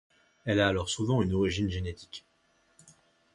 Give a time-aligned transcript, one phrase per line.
[0.45, 2.25] Elle a alors souvent une origine génétique.